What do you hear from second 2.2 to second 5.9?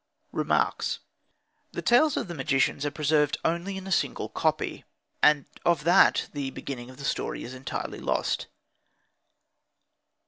the magicians are only preserved in a single copy, and of